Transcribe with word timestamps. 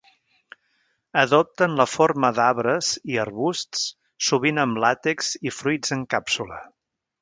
Adopten 1.23 1.75
la 1.81 1.87
forma 1.97 2.33
d'arbres 2.39 2.91
i 3.13 3.21
arbusts 3.27 3.87
sovint 4.31 4.65
amb 4.67 4.85
làtex 4.87 5.35
i 5.51 5.57
fruits 5.63 5.99
en 5.99 6.13
càpsula. 6.17 6.65